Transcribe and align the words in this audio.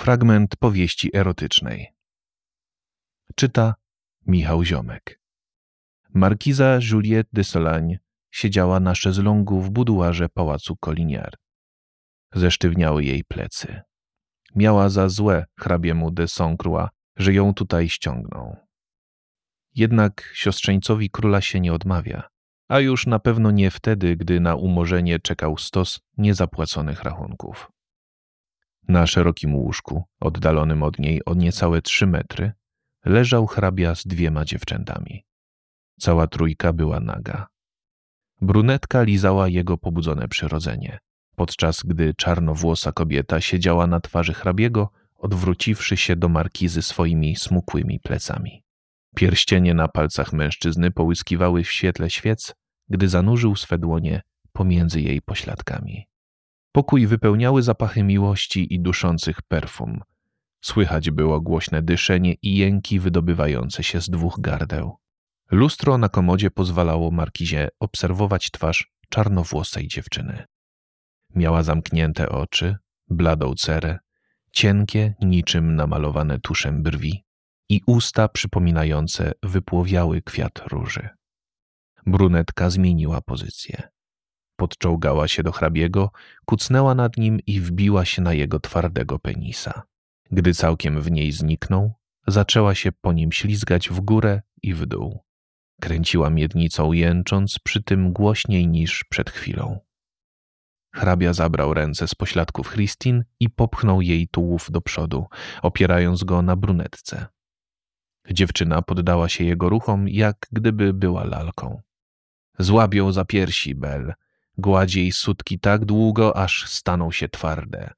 Fragment 0.00 0.56
powieści 0.56 1.16
erotycznej. 1.16 1.94
Czyta 3.34 3.74
Michał 4.26 4.64
Ziomek. 4.64 5.20
Markiza 6.14 6.78
Juliette 6.90 7.30
de 7.32 7.44
Solagne 7.44 7.98
siedziała 8.30 8.80
na 8.80 8.94
szezlongu 8.94 9.60
w 9.60 9.70
buduarze 9.70 10.28
pałacu 10.28 10.76
Colinier. 10.76 11.34
Zesztywniały 12.34 13.04
jej 13.04 13.24
plecy. 13.24 13.80
Miała 14.54 14.88
za 14.88 15.08
złe 15.08 15.44
hrabiemu 15.58 16.10
de 16.10 16.28
Saint-Croix, 16.28 16.88
że 17.16 17.32
ją 17.32 17.54
tutaj 17.54 17.88
ściągnął. 17.88 18.56
Jednak 19.74 20.30
siostrzeńcowi 20.34 21.10
króla 21.10 21.40
się 21.40 21.60
nie 21.60 21.72
odmawia, 21.72 22.28
a 22.68 22.80
już 22.80 23.06
na 23.06 23.18
pewno 23.18 23.50
nie 23.50 23.70
wtedy, 23.70 24.16
gdy 24.16 24.40
na 24.40 24.54
umorzenie 24.54 25.18
czekał 25.18 25.58
stos 25.58 26.00
niezapłaconych 26.18 27.02
rachunków. 27.02 27.70
Na 28.88 29.06
szerokim 29.06 29.54
łóżku, 29.54 30.04
oddalonym 30.20 30.82
od 30.82 30.98
niej 30.98 31.24
o 31.24 31.34
niecałe 31.34 31.82
trzy 31.82 32.06
metry, 32.06 32.52
leżał 33.04 33.46
hrabia 33.46 33.94
z 33.94 34.06
dwiema 34.06 34.44
dziewczętami. 34.44 35.24
Cała 36.00 36.26
trójka 36.26 36.72
była 36.72 37.00
naga. 37.00 37.46
Brunetka 38.40 39.02
lizała 39.02 39.48
jego 39.48 39.78
pobudzone 39.78 40.28
przyrodzenie, 40.28 40.98
podczas 41.36 41.82
gdy 41.82 42.14
czarnowłosa 42.14 42.92
kobieta 42.92 43.40
siedziała 43.40 43.86
na 43.86 44.00
twarzy 44.00 44.34
hrabiego, 44.34 44.90
odwróciwszy 45.16 45.96
się 45.96 46.16
do 46.16 46.28
markizy 46.28 46.82
swoimi 46.82 47.36
smukłymi 47.36 48.00
plecami. 48.00 48.62
Pierścienie 49.16 49.74
na 49.74 49.88
palcach 49.88 50.32
mężczyzny 50.32 50.90
połyskiwały 50.90 51.64
w 51.64 51.72
świetle 51.72 52.10
świec, 52.10 52.54
gdy 52.88 53.08
zanurzył 53.08 53.56
swe 53.56 53.78
dłonie 53.78 54.22
pomiędzy 54.52 55.00
jej 55.00 55.22
pośladkami. 55.22 56.09
Pokój 56.72 57.06
wypełniały 57.06 57.62
zapachy 57.62 58.02
miłości 58.02 58.74
i 58.74 58.80
duszących 58.80 59.42
perfum. 59.42 60.00
Słychać 60.60 61.10
było 61.10 61.40
głośne 61.40 61.82
dyszenie 61.82 62.34
i 62.42 62.56
jęki 62.56 63.00
wydobywające 63.00 63.82
się 63.82 64.00
z 64.00 64.08
dwóch 64.08 64.40
gardeł. 64.40 64.96
Lustro 65.50 65.98
na 65.98 66.08
komodzie 66.08 66.50
pozwalało 66.50 67.10
Markizie 67.10 67.68
obserwować 67.80 68.50
twarz 68.50 68.92
czarnowłosej 69.08 69.88
dziewczyny. 69.88 70.44
Miała 71.34 71.62
zamknięte 71.62 72.28
oczy, 72.28 72.76
bladą 73.08 73.54
cerę, 73.54 73.98
cienkie, 74.52 75.14
niczym 75.22 75.76
namalowane 75.76 76.38
tuszem 76.38 76.82
brwi 76.82 77.24
i 77.68 77.80
usta 77.86 78.28
przypominające 78.28 79.32
wypłowiały 79.42 80.22
kwiat 80.22 80.58
róży. 80.58 81.08
Brunetka 82.06 82.70
zmieniła 82.70 83.20
pozycję. 83.20 83.88
Podczołgała 84.60 85.28
się 85.28 85.42
do 85.42 85.52
hrabiego, 85.52 86.10
kucnęła 86.44 86.94
nad 86.94 87.16
nim 87.16 87.40
i 87.46 87.60
wbiła 87.60 88.04
się 88.04 88.22
na 88.22 88.32
jego 88.32 88.60
twardego 88.60 89.18
penisa. 89.18 89.82
Gdy 90.30 90.54
całkiem 90.54 91.00
w 91.00 91.10
niej 91.10 91.32
zniknął, 91.32 91.92
zaczęła 92.26 92.74
się 92.74 92.92
po 92.92 93.12
nim 93.12 93.32
ślizgać 93.32 93.88
w 93.88 94.00
górę 94.00 94.42
i 94.62 94.74
w 94.74 94.86
dół. 94.86 95.20
Kręciła 95.80 96.30
miednicą 96.30 96.92
jęcząc, 96.92 97.58
przy 97.58 97.82
tym 97.82 98.12
głośniej 98.12 98.68
niż 98.68 99.04
przed 99.04 99.30
chwilą. 99.30 99.78
Hrabia 100.94 101.32
zabrał 101.32 101.74
ręce 101.74 102.08
z 102.08 102.14
pośladków 102.14 102.72
Christine 102.72 103.24
i 103.40 103.50
popchnął 103.50 104.00
jej 104.02 104.28
tułów 104.28 104.70
do 104.70 104.80
przodu, 104.80 105.26
opierając 105.62 106.24
go 106.24 106.42
na 106.42 106.56
brunetce. 106.56 107.26
Dziewczyna 108.30 108.82
poddała 108.82 109.28
się 109.28 109.44
jego 109.44 109.68
ruchom, 109.68 110.08
jak 110.08 110.36
gdyby 110.52 110.92
była 110.92 111.24
lalką. 111.24 111.80
Złabią 112.58 113.12
za 113.12 113.24
piersi, 113.24 113.74
Bel. 113.74 114.14
Gładzi 114.58 115.00
jej 115.00 115.12
sutki 115.12 115.58
tak 115.58 115.84
długo, 115.84 116.36
aż 116.36 116.68
staną 116.68 117.12
się 117.12 117.28
twarde. 117.28 117.92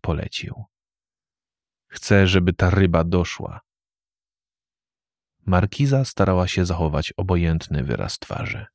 Polecił. 0.00 0.64
Chcę, 1.88 2.26
żeby 2.26 2.52
ta 2.52 2.70
ryba 2.70 3.04
doszła. 3.04 3.60
Markiza 5.46 6.04
starała 6.04 6.48
się 6.48 6.66
zachować 6.66 7.12
obojętny 7.16 7.84
wyraz 7.84 8.18
twarzy. 8.18 8.66